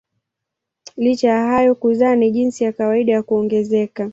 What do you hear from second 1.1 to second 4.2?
ya hayo kuzaa ni jinsi ya kawaida ya kuongezeka.